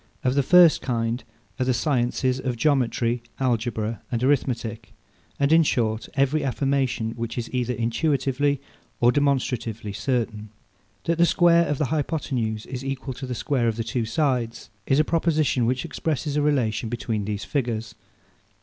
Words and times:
Of 0.23 0.33
the 0.33 0.41
first 0.41 0.81
kind 0.81 1.23
are 1.59 1.63
the 1.63 1.75
sciences 1.75 2.39
of 2.39 2.55
Geometry, 2.57 3.21
Algebra, 3.39 4.01
and 4.11 4.23
Arithmetic; 4.23 4.95
and 5.39 5.53
in 5.53 5.61
short, 5.61 6.09
every 6.15 6.43
affirmation 6.43 7.11
which 7.11 7.37
is 7.37 7.53
either 7.53 7.73
intuitively 7.75 8.59
or 8.99 9.11
demonstratively 9.11 9.93
certain. 9.93 10.49
That 11.03 11.19
the 11.19 11.27
square 11.27 11.67
of 11.67 11.77
the 11.77 11.85
hypothenuse 11.93 12.65
is 12.65 12.83
equal 12.83 13.13
to 13.13 13.27
the 13.27 13.35
square 13.35 13.67
of 13.67 13.75
the 13.75 13.83
two 13.83 14.05
sides, 14.05 14.71
is 14.87 14.99
a 14.99 15.03
proposition 15.03 15.67
which 15.67 15.85
expresses 15.85 16.35
a 16.35 16.41
relation 16.41 16.89
between 16.89 17.25
these 17.25 17.45
figures. 17.45 17.93